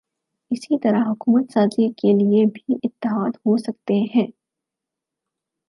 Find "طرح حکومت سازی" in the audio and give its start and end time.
0.79-1.87